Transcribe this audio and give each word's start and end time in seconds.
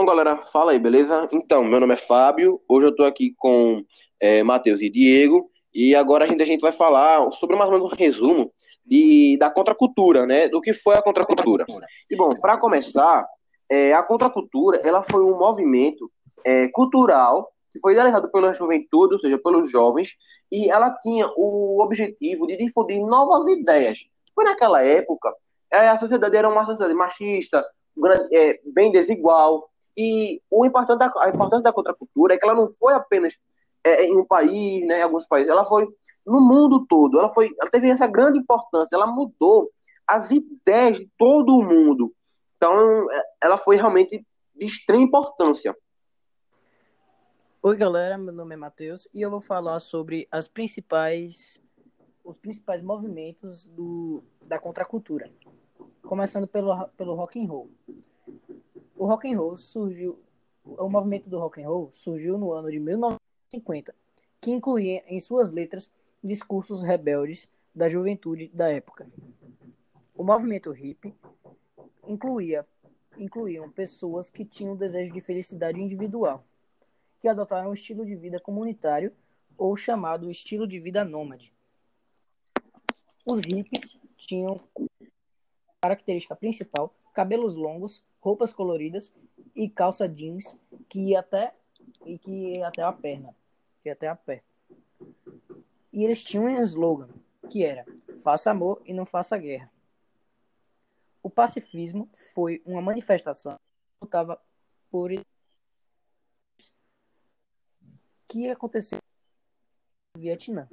Bom, 0.00 0.06
galera, 0.06 0.38
fala 0.38 0.72
aí, 0.72 0.78
beleza? 0.78 1.28
Então, 1.30 1.62
meu 1.62 1.78
nome 1.78 1.92
é 1.92 1.96
Fábio, 1.98 2.58
hoje 2.66 2.86
eu 2.86 2.96
tô 2.96 3.04
aqui 3.04 3.34
com 3.36 3.84
é, 4.18 4.42
Matheus 4.42 4.80
e 4.80 4.88
Diego, 4.88 5.50
e 5.74 5.94
agora 5.94 6.24
a 6.24 6.26
gente, 6.26 6.42
a 6.42 6.46
gente 6.46 6.62
vai 6.62 6.72
falar 6.72 7.30
sobre 7.32 7.54
mais 7.54 7.68
ou 7.68 7.76
menos 7.76 7.92
um 7.92 7.94
resumo 7.94 8.50
de, 8.82 9.36
da 9.38 9.50
contracultura, 9.50 10.24
né? 10.24 10.48
Do 10.48 10.58
que 10.62 10.72
foi 10.72 10.94
a 10.94 11.02
contracultura. 11.02 11.66
E 12.10 12.16
bom, 12.16 12.30
para 12.30 12.56
começar, 12.56 13.28
é, 13.70 13.92
a 13.92 14.02
contracultura, 14.02 14.78
ela 14.78 15.02
foi 15.02 15.22
um 15.22 15.36
movimento 15.36 16.10
é, 16.46 16.66
cultural 16.68 17.52
que 17.70 17.78
foi 17.78 17.92
idealizado 17.92 18.32
pela 18.32 18.54
juventude, 18.54 19.16
ou 19.16 19.20
seja, 19.20 19.36
pelos 19.36 19.70
jovens, 19.70 20.16
e 20.50 20.70
ela 20.70 20.96
tinha 21.02 21.28
o 21.36 21.78
objetivo 21.82 22.46
de 22.46 22.56
difundir 22.56 23.04
novas 23.04 23.46
ideias. 23.48 23.98
Foi 24.34 24.46
naquela 24.46 24.82
época, 24.82 25.30
é, 25.70 25.88
a 25.88 25.96
sociedade 25.98 26.38
era 26.38 26.48
uma 26.48 26.64
sociedade 26.64 26.94
machista, 26.94 27.62
é, 28.32 28.58
bem 28.72 28.90
desigual, 28.90 29.68
e 29.96 30.40
o 30.50 30.64
importante 30.64 30.98
da, 30.98 31.12
a 31.18 31.28
importância 31.28 31.62
da 31.62 31.72
contracultura 31.72 32.34
é 32.34 32.38
que 32.38 32.44
ela 32.44 32.54
não 32.54 32.68
foi 32.68 32.94
apenas 32.94 33.38
é, 33.84 34.04
em 34.04 34.16
um 34.16 34.24
país, 34.24 34.86
né, 34.86 35.00
em 35.00 35.02
alguns 35.02 35.26
países, 35.26 35.50
ela 35.50 35.64
foi 35.64 35.86
no 36.26 36.40
mundo 36.40 36.86
todo. 36.86 37.18
Ela, 37.18 37.28
foi, 37.28 37.50
ela 37.60 37.70
teve 37.70 37.90
essa 37.90 38.06
grande 38.06 38.38
importância, 38.38 38.94
ela 38.94 39.06
mudou 39.06 39.70
as 40.06 40.30
ideias 40.30 40.98
de 40.98 41.10
todo 41.18 41.56
o 41.56 41.62
mundo. 41.62 42.12
Então, 42.56 43.10
é, 43.10 43.22
ela 43.42 43.56
foi 43.56 43.76
realmente 43.76 44.24
de 44.54 44.66
extrema 44.66 45.02
importância. 45.02 45.74
Oi, 47.62 47.76
galera, 47.76 48.16
meu 48.16 48.32
nome 48.32 48.54
é 48.54 48.56
Matheus 48.56 49.06
e 49.12 49.20
eu 49.20 49.30
vou 49.30 49.40
falar 49.40 49.80
sobre 49.80 50.26
as 50.30 50.48
principais 50.48 51.60
os 52.24 52.38
principais 52.38 52.82
movimentos 52.82 53.66
do, 53.66 54.22
da 54.46 54.58
contracultura. 54.58 55.30
Começando 56.02 56.46
pelo, 56.46 56.88
pelo 56.90 57.14
rock 57.14 57.42
and 57.42 57.48
roll. 57.48 57.70
O 59.00 59.06
rock 59.06 59.26
and 59.26 59.38
roll 59.38 59.56
surgiu, 59.56 60.18
o 60.62 60.86
movimento 60.86 61.26
do 61.26 61.38
rock 61.38 61.62
and 61.62 61.66
roll 61.66 61.90
surgiu 61.90 62.36
no 62.36 62.52
ano 62.52 62.70
de 62.70 62.78
1950, 62.78 63.94
que 64.38 64.50
incluía 64.50 65.02
em 65.08 65.18
suas 65.18 65.50
letras 65.50 65.90
discursos 66.22 66.82
rebeldes 66.82 67.48
da 67.74 67.88
juventude 67.88 68.48
da 68.48 68.68
época. 68.68 69.10
O 70.14 70.22
movimento 70.22 70.70
hippie 70.70 71.14
incluía 72.06 72.66
incluíam 73.16 73.72
pessoas 73.72 74.28
que 74.28 74.44
tinham 74.44 74.76
desejo 74.76 75.14
de 75.14 75.20
felicidade 75.22 75.80
individual, 75.80 76.44
que 77.22 77.28
adotaram 77.28 77.70
um 77.70 77.74
estilo 77.74 78.04
de 78.04 78.14
vida 78.14 78.38
comunitário 78.38 79.14
ou 79.56 79.74
chamado 79.76 80.30
estilo 80.30 80.68
de 80.68 80.78
vida 80.78 81.06
nômade. 81.06 81.54
Os 83.24 83.40
hippies 83.50 83.98
tinham 84.18 84.58
característica 85.80 86.36
principal 86.36 86.94
cabelos 87.12 87.54
longos, 87.54 88.04
roupas 88.20 88.52
coloridas 88.52 89.12
e 89.54 89.68
calça 89.68 90.08
jeans 90.08 90.56
que 90.88 90.98
ia 91.00 91.20
até 91.20 91.54
e 92.04 92.18
que 92.18 92.30
ia 92.30 92.68
até 92.68 92.82
a 92.82 92.92
perna, 92.92 93.34
que 93.82 93.88
ia 93.88 93.92
até 93.92 94.08
a 94.08 94.14
pé. 94.14 94.42
E 95.92 96.04
eles 96.04 96.22
tinham 96.22 96.44
um 96.44 96.62
slogan 96.62 97.08
que 97.50 97.64
era: 97.64 97.84
faça 98.22 98.50
amor 98.50 98.80
e 98.84 98.92
não 98.92 99.04
faça 99.04 99.36
guerra. 99.36 99.70
O 101.22 101.28
pacifismo 101.28 102.08
foi 102.32 102.62
uma 102.64 102.80
manifestação 102.80 103.54
que 103.54 104.04
lutava 104.04 104.40
por 104.90 105.10
que 108.28 108.48
aconteceu 108.48 108.98
no 110.14 110.22
Vietnã. 110.22 110.68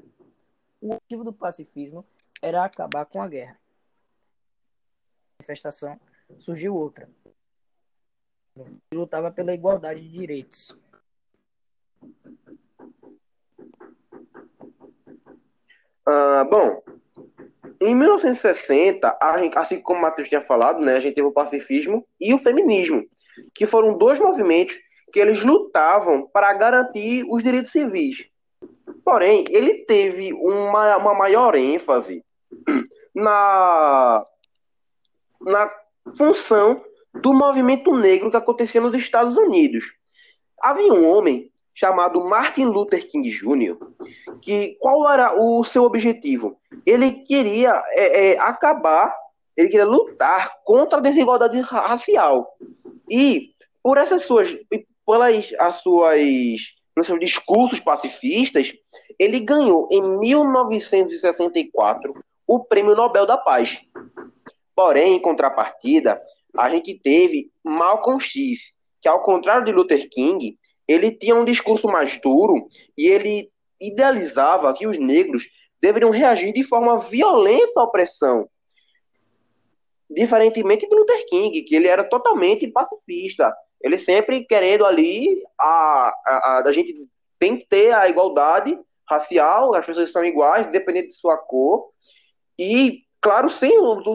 O 0.80 0.94
objetivo 0.94 1.24
do 1.24 1.34
pacifismo 1.34 2.06
era 2.42 2.64
acabar 2.64 3.06
com 3.06 3.22
a 3.22 3.28
guerra. 3.28 3.60
Manifestação 5.48 5.98
surgiu 6.40 6.76
outra. 6.76 7.10
Lutava 8.94 9.32
pela 9.32 9.54
igualdade 9.54 10.02
de 10.02 10.10
direitos. 10.10 10.78
Ah, 16.06 16.44
bom, 16.50 16.82
em 17.80 17.96
1960, 17.96 19.18
gente, 19.40 19.58
assim 19.58 19.80
como 19.80 20.00
o 20.00 20.02
Matheus 20.02 20.28
tinha 20.28 20.42
falado, 20.42 20.84
né, 20.84 20.96
a 20.96 21.00
gente 21.00 21.16
teve 21.16 21.28
o 21.28 21.34
pacifismo 21.34 22.06
e 22.20 22.34
o 22.34 22.38
feminismo, 22.38 23.08
que 23.54 23.66
foram 23.66 23.98
dois 23.98 24.20
movimentos 24.20 24.78
que 25.14 25.20
eles 25.20 25.44
lutavam 25.44 26.28
para 26.28 26.52
garantir 26.54 27.26
os 27.30 27.42
direitos 27.42 27.72
civis. 27.72 28.26
Porém, 29.06 29.46
ele 29.50 29.86
teve 29.86 30.34
uma, 30.34 30.98
uma 30.98 31.14
maior 31.14 31.56
ênfase 31.56 32.24
na, 33.16 34.26
na 35.48 35.72
função 36.16 36.84
do 37.22 37.34
movimento 37.34 37.96
negro 37.96 38.30
que 38.30 38.38
acontecia 38.38 38.82
nos 38.82 38.94
Estados 38.96 39.36
Unidos. 39.38 39.94
Havia 40.62 40.94
um 40.94 41.10
homem 41.10 41.50
chamado 41.74 42.24
Martin 42.24 42.66
Luther 42.66 43.08
King 43.08 43.30
Jr., 43.30 43.78
que 44.42 44.76
qual 44.80 45.10
era 45.10 45.40
o 45.40 45.64
seu 45.64 45.84
objetivo? 45.84 46.60
Ele 46.86 47.12
queria 47.12 47.82
é, 47.90 48.32
é, 48.34 48.40
acabar, 48.40 49.16
ele 49.56 49.70
queria 49.70 49.86
lutar 49.86 50.58
contra 50.66 51.00
a 51.00 51.02
desigualdade 51.02 51.60
racial. 51.62 52.58
E 53.10 53.52
por 53.82 53.98
essas 53.98 54.24
suas, 54.24 54.58
pelas 55.06 55.54
as 55.60 55.76
suas, 55.76 56.20
seus 57.04 57.20
discursos 57.20 57.80
pacifistas, 57.80 58.74
ele 59.18 59.40
ganhou 59.40 59.88
em 59.92 60.02
1964 60.20 62.14
o 62.46 62.60
Prêmio 62.60 62.96
Nobel 62.96 63.26
da 63.26 63.38
Paz. 63.38 63.82
Porém, 64.78 65.16
em 65.16 65.20
contrapartida, 65.20 66.22
a 66.56 66.70
gente 66.70 66.94
teve 66.94 67.52
Malcolm 67.64 68.20
X, 68.20 68.72
que 69.02 69.08
ao 69.08 69.24
contrário 69.24 69.66
de 69.66 69.72
Luther 69.72 70.08
King, 70.08 70.56
ele 70.88 71.10
tinha 71.10 71.34
um 71.34 71.44
discurso 71.44 71.88
mais 71.88 72.22
duro 72.22 72.68
e 72.96 73.08
ele 73.08 73.52
idealizava 73.82 74.72
que 74.76 74.86
os 74.86 75.00
negros 75.00 75.50
deveriam 75.82 76.12
reagir 76.12 76.54
de 76.54 76.62
forma 76.62 76.96
violenta 76.96 77.82
à 77.82 77.86
opressão. 77.86 78.48
Diferentemente 80.08 80.88
de 80.88 80.96
Luther 80.96 81.26
King, 81.26 81.64
que 81.64 81.76
ele 81.76 81.88
era 81.88 82.04
totalmente 82.04 82.68
pacifista. 82.68 83.52
Ele 83.82 83.98
sempre 83.98 84.46
querendo 84.46 84.86
ali 84.86 85.42
a, 85.60 86.14
a, 86.24 86.60
a, 86.60 86.64
a 86.68 86.72
gente 86.72 86.94
tem 87.40 87.58
que 87.58 87.66
ter 87.66 87.94
a 87.94 88.08
igualdade 88.08 88.80
racial, 89.10 89.74
as 89.74 89.88
pessoas 89.88 90.12
são 90.12 90.24
iguais, 90.24 90.68
independente 90.68 91.08
de 91.08 91.16
sua 91.16 91.36
cor. 91.36 91.90
E 92.60 93.07
claro, 93.22 93.50
sem 93.50 93.72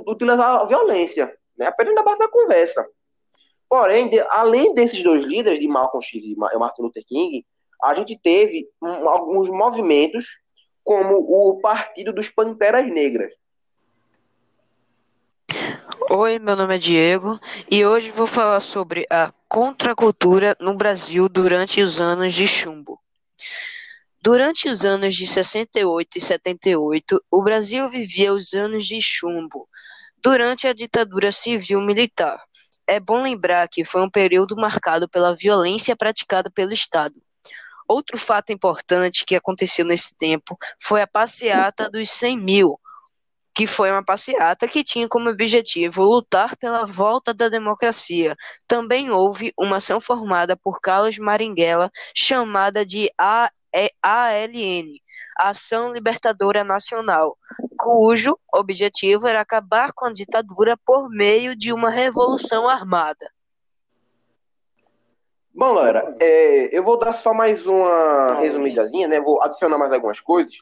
utilizar 0.07 0.61
a 0.61 0.65
violência, 0.65 1.33
né? 1.59 1.67
apenas 1.67 1.95
na 1.95 2.03
base 2.03 2.19
da 2.19 2.29
conversa. 2.29 2.87
Porém, 3.69 4.09
de, 4.09 4.21
além 4.31 4.75
desses 4.75 5.03
dois 5.03 5.25
líderes, 5.25 5.59
de 5.59 5.67
Malcolm 5.67 6.05
X 6.05 6.23
e 6.23 6.37
Martin 6.37 6.83
Luther 6.83 7.05
King, 7.07 7.45
a 7.83 7.95
gente 7.95 8.19
teve 8.23 8.69
um, 8.81 9.09
alguns 9.09 9.49
movimentos, 9.49 10.39
como 10.85 11.17
o 11.17 11.61
Partido 11.61 12.13
dos 12.13 12.29
Panteras 12.29 12.87
Negras. 12.87 13.33
Oi, 16.11 16.39
meu 16.39 16.57
nome 16.57 16.75
é 16.75 16.79
Diego 16.79 17.39
e 17.71 17.87
hoje 17.87 18.11
vou 18.11 18.27
falar 18.27 18.61
sobre 18.61 19.07
a 19.09 19.33
contracultura 19.49 20.57
no 20.61 20.75
Brasil 20.75 21.29
durante 21.29 21.81
os 21.81 22.01
anos 22.01 22.35
de 22.35 22.47
chumbo. 22.47 23.01
Durante 24.25 24.69
os 24.69 24.85
anos 24.85 25.17
de 25.17 25.27
68 25.27 26.17
e 26.17 26.21
78, 26.21 27.25
o 27.29 27.43
Brasil 27.43 27.91
vivia 27.91 28.33
os 28.33 28.55
anos 28.55 28.87
de 28.87 29.01
chumbo, 29.01 29.69
durante 30.23 30.69
a 30.69 30.73
ditadura 30.73 31.33
civil-militar. 31.33 32.41
É 32.87 33.01
bom 33.01 33.21
lembrar 33.21 33.67
que 33.67 33.85
foi 33.85 34.01
um 34.01 34.09
período 34.09 34.55
marcado 34.55 35.09
pela 35.09 35.35
violência 35.35 35.97
praticada 35.97 36.49
pelo 36.53 36.73
Estado. 36.73 37.17
Outro 37.89 38.17
fato 38.17 38.53
importante 38.53 39.25
que 39.25 39.35
aconteceu 39.35 39.85
nesse 39.85 40.15
tempo 40.15 40.57
foi 40.81 41.03
a 41.03 41.07
passeata 41.09 41.91
dos 41.91 42.09
100 42.09 42.37
mil, 42.37 42.79
que 43.53 43.67
foi 43.67 43.91
uma 43.91 44.05
passeata 44.05 44.69
que 44.69 44.85
tinha 44.85 45.09
como 45.09 45.31
objetivo 45.31 46.01
lutar 46.05 46.57
pela 46.57 46.87
volta 46.87 47.35
da 47.35 47.49
democracia. 47.49 48.37
Também 48.69 49.11
houve 49.11 49.53
uma 49.59 49.79
ação 49.79 50.01
formada 50.01 50.57
por 50.57 50.81
Carlos 50.81 51.19
Maringuela, 51.19 51.91
chamada 52.15 52.87
de 52.87 53.11
A 53.19 53.51
ALN, 54.03 55.01
Ação 55.39 55.93
Libertadora 55.93 56.63
Nacional, 56.63 57.37
cujo 57.79 58.39
objetivo 58.53 59.27
era 59.27 59.41
acabar 59.41 59.93
com 59.93 60.07
a 60.07 60.13
ditadura 60.13 60.77
por 60.85 61.09
meio 61.09 61.57
de 61.57 61.73
uma 61.73 61.91
revolução 61.91 62.69
armada. 62.69 63.31
Bom, 65.55 65.75
galera, 65.75 66.17
é, 66.21 66.77
eu 66.77 66.83
vou 66.83 66.99
dar 66.99 67.13
só 67.13 67.35
mais 67.35 67.67
uma 67.67 68.35
resumidazinha, 68.41 69.07
né? 69.07 69.21
Vou 69.21 69.43
adicionar 69.43 69.77
mais 69.77 69.93
algumas 69.93 70.19
coisas 70.19 70.55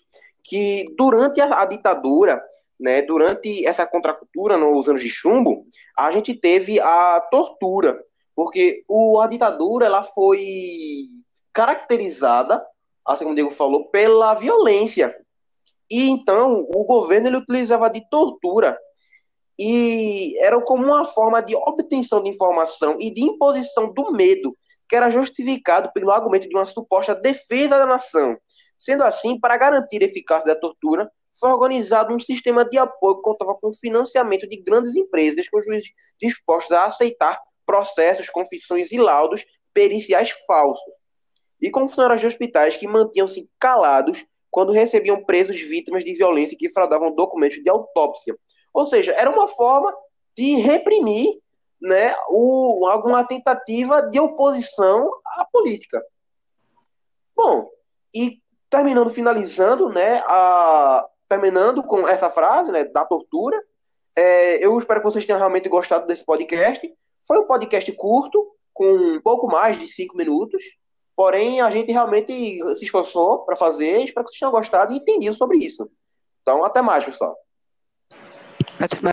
que 0.42 0.92
durante 0.96 1.40
a, 1.40 1.62
a 1.62 1.64
ditadura, 1.64 2.42
né? 2.78 3.02
Durante 3.02 3.64
essa 3.64 3.86
contracultura 3.86 4.56
nos 4.56 4.88
anos 4.88 5.00
de 5.00 5.08
chumbo, 5.08 5.64
a 5.96 6.10
gente 6.10 6.34
teve 6.34 6.80
a 6.80 7.20
tortura, 7.30 8.02
porque 8.34 8.82
o, 8.88 9.20
a 9.20 9.28
ditadura 9.28 9.86
ela 9.86 10.02
foi 10.02 11.04
caracterizada 11.52 12.60
assim 13.12 13.24
como 13.24 13.32
o 13.32 13.34
Diego 13.34 13.50
falou, 13.50 13.88
pela 13.90 14.34
violência. 14.34 15.14
E 15.90 16.08
então 16.08 16.66
o 16.74 16.84
governo 16.84 17.28
ele 17.28 17.36
utilizava 17.36 17.90
de 17.90 18.02
tortura. 18.10 18.78
e 19.58 20.34
eram 20.40 20.62
como 20.62 20.84
uma 20.84 21.04
forma 21.04 21.42
de 21.42 21.54
obtenção 21.54 22.22
de 22.22 22.30
informação 22.30 22.96
e 22.98 23.12
de 23.12 23.22
imposição 23.22 23.92
do 23.92 24.10
medo, 24.12 24.56
que 24.88 24.96
era 24.96 25.10
justificado 25.10 25.92
pelo 25.92 26.10
argumento 26.10 26.48
de 26.48 26.56
uma 26.56 26.64
suposta 26.64 27.14
defesa 27.14 27.78
da 27.78 27.86
nação. 27.86 28.38
Sendo 28.78 29.04
assim, 29.04 29.38
para 29.38 29.58
garantir 29.58 30.02
a 30.02 30.06
eficácia 30.06 30.54
da 30.54 30.58
tortura, 30.58 31.10
foi 31.38 31.50
organizado 31.50 32.14
um 32.14 32.20
sistema 32.20 32.64
de 32.64 32.78
apoio 32.78 33.16
que 33.16 33.22
contava 33.22 33.54
com 33.54 33.72
financiamento 33.72 34.48
de 34.48 34.56
grandes 34.62 34.96
empresas 34.96 35.48
com 35.48 35.60
juízes 35.60 35.90
dispostos 36.20 36.72
a 36.72 36.86
aceitar 36.86 37.38
processos, 37.66 38.28
confissões 38.30 38.90
e 38.90 38.98
laudos 38.98 39.44
periciais 39.72 40.30
falsos. 40.46 40.99
E 41.60 41.70
com 41.70 41.80
funcionários 41.80 42.20
de 42.20 42.26
hospitais 42.26 42.76
que 42.76 42.86
mantinham-se 42.86 43.48
calados 43.58 44.24
quando 44.50 44.72
recebiam 44.72 45.24
presos 45.24 45.60
vítimas 45.60 46.04
de 46.04 46.14
violência 46.14 46.56
que 46.58 46.70
fraudavam 46.70 47.14
documentos 47.14 47.62
de 47.62 47.70
autópsia. 47.70 48.36
Ou 48.72 48.84
seja, 48.86 49.12
era 49.12 49.30
uma 49.30 49.46
forma 49.46 49.94
de 50.36 50.56
reprimir 50.56 51.38
né, 51.80 52.14
o, 52.28 52.86
alguma 52.86 53.24
tentativa 53.24 54.02
de 54.02 54.18
oposição 54.20 55.10
à 55.38 55.44
política. 55.44 56.02
Bom, 57.34 57.70
e 58.14 58.40
terminando, 58.68 59.10
finalizando, 59.10 59.88
né, 59.88 60.22
a, 60.26 61.06
terminando 61.28 61.82
com 61.82 62.06
essa 62.06 62.28
frase 62.28 62.70
né, 62.70 62.84
da 62.84 63.04
tortura, 63.04 63.60
é, 64.16 64.64
eu 64.64 64.76
espero 64.76 65.00
que 65.00 65.06
vocês 65.06 65.24
tenham 65.24 65.38
realmente 65.38 65.68
gostado 65.68 66.06
desse 66.06 66.24
podcast. 66.24 66.92
Foi 67.26 67.38
um 67.38 67.46
podcast 67.46 67.90
curto, 67.92 68.46
com 68.74 68.92
um 68.92 69.20
pouco 69.20 69.46
mais 69.46 69.78
de 69.78 69.88
cinco 69.88 70.16
minutos, 70.16 70.62
porém 71.16 71.60
a 71.60 71.70
gente 71.70 71.92
realmente 71.92 72.32
se 72.76 72.84
esforçou 72.84 73.40
para 73.44 73.56
fazer. 73.56 74.04
Espero 74.04 74.24
que 74.24 74.30
vocês 74.30 74.40
tenham 74.40 74.52
gostado 74.52 74.92
e 74.92 74.96
entendido 74.96 75.36
sobre 75.36 75.58
isso. 75.58 75.90
Então, 76.42 76.64
até 76.64 76.80
mais, 76.82 77.04
pessoal. 77.04 77.36
Até 78.78 79.00
mais. 79.00 79.04